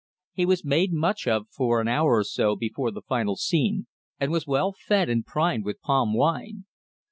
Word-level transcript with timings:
He 0.33 0.47
was 0.47 0.65
made 0.65 0.91
much 0.91 1.27
of 1.27 1.47
for 1.51 1.79
an 1.79 1.87
hour 1.87 2.17
or 2.17 2.23
so 2.23 2.55
before 2.55 2.89
the 2.89 3.03
final 3.03 3.35
scene, 3.35 3.85
and 4.19 4.31
was 4.31 4.47
well 4.47 4.73
fed 4.75 5.09
and 5.09 5.23
primed 5.23 5.63
with 5.63 5.79
palm 5.79 6.15
wine. 6.15 6.65